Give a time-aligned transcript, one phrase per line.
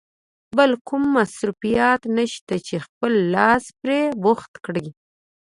[0.57, 4.87] بل کوم مصروفیت نشته چې خپل لاس پرې بوخت کړې.